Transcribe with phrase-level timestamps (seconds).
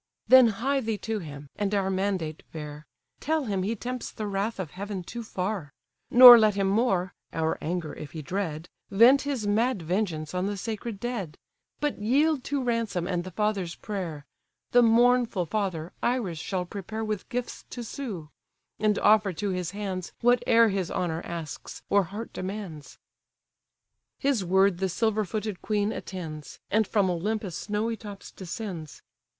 [0.27, 2.87] Then hie thee to him, and our mandate bear:
[3.19, 5.71] Tell him he tempts the wrath of heaven too far;
[6.09, 10.57] Nor let him more (our anger if he dread) Vent his mad vengeance on the
[10.57, 11.37] sacred dead;
[11.79, 14.25] But yield to ransom and the father's prayer;
[14.71, 18.31] The mournful father, Iris shall prepare With gifts to sue;
[18.79, 22.97] and offer to his hands Whate'er his honour asks, or heart demands."
[24.17, 29.03] His word the silver footed queen attends, And from Olympus' snowy tops descends.